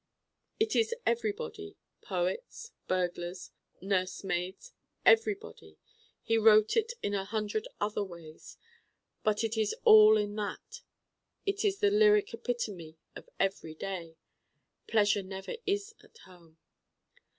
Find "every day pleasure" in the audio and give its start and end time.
13.39-15.21